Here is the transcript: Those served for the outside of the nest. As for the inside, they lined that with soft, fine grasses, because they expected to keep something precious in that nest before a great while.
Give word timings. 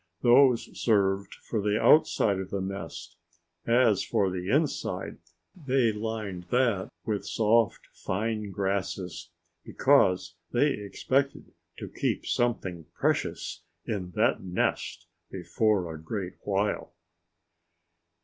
Those 0.23 0.71
served 0.81 1.31
for 1.35 1.61
the 1.61 1.79
outside 1.79 2.39
of 2.39 2.49
the 2.49 2.59
nest. 2.59 3.17
As 3.67 4.03
for 4.03 4.31
the 4.31 4.49
inside, 4.49 5.19
they 5.55 5.91
lined 5.91 6.45
that 6.49 6.89
with 7.05 7.23
soft, 7.23 7.81
fine 7.93 8.49
grasses, 8.49 9.29
because 9.63 10.33
they 10.51 10.71
expected 10.71 11.53
to 11.77 11.87
keep 11.87 12.25
something 12.25 12.87
precious 12.95 13.61
in 13.85 14.09
that 14.15 14.41
nest 14.41 15.05
before 15.29 15.93
a 15.93 16.01
great 16.01 16.33
while. 16.45 16.95